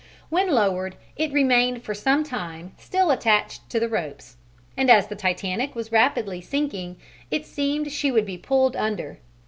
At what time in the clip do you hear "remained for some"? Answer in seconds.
1.31-2.23